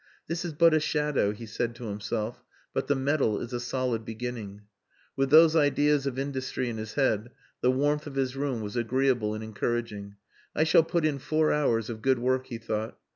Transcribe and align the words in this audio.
"This 0.27 0.43
is 0.43 0.53
but 0.53 0.73
a 0.73 0.79
shadow," 0.79 1.31
he 1.31 1.45
said 1.45 1.75
to 1.75 1.83
himself, 1.83 2.43
"but 2.73 2.87
the 2.87 2.95
medal 2.95 3.39
is 3.39 3.53
a 3.53 3.59
solid 3.59 4.03
beginning." 4.03 4.63
With 5.15 5.29
those 5.29 5.55
ideas 5.55 6.07
of 6.07 6.17
industry 6.17 6.69
in 6.69 6.77
his 6.77 6.95
head 6.95 7.29
the 7.61 7.69
warmth 7.69 8.07
of 8.07 8.15
his 8.15 8.35
room 8.35 8.61
was 8.61 8.75
agreeable 8.75 9.35
and 9.35 9.43
encouraging. 9.43 10.15
"I 10.55 10.63
shall 10.63 10.81
put 10.83 11.05
in 11.05 11.19
four 11.19 11.53
hours 11.53 11.87
of 11.87 12.01
good 12.01 12.17
work," 12.17 12.47
he 12.47 12.57
thought. 12.57 12.97